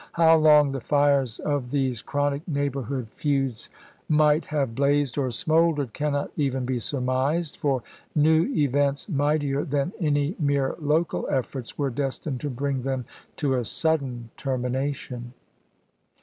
How 0.13 0.35
long 0.35 0.71
the 0.71 0.81
fires 0.81 1.37
of 1.37 1.69
these 1.69 2.01
chi'onic 2.01 2.41
neighborhood 2.47 3.09
feuds 3.11 3.69
might 4.09 4.45
have 4.45 4.73
blazed 4.73 5.15
or 5.15 5.29
smouldered 5.29 5.93
cannot 5.93 6.31
even 6.35 6.65
be 6.65 6.79
sm 6.79 7.05
mised, 7.07 7.55
for 7.57 7.83
new 8.15 8.45
events, 8.47 9.07
mightier 9.07 9.63
than 9.63 9.93
any 9.99 10.35
mere 10.39 10.73
local 10.79 11.27
efforts, 11.29 11.77
were 11.77 11.91
destined 11.91 12.39
to 12.39 12.49
bring 12.49 12.81
them 12.81 13.05
to 13.35 13.53
a 13.53 13.63
sudden 13.63 14.31
termination. 14.37 15.33